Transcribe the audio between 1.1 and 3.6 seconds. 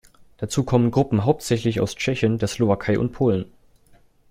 hauptsächlich aus Tschechien, der Slowakei und Polen.